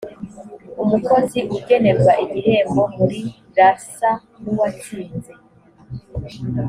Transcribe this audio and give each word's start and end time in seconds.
umukozi 0.83 1.39
ugenerwa 1.55 2.13
igihembo 2.23 2.81
muri 2.95 3.19
ralsa 3.55 4.11
nuwatsinze. 4.41 5.31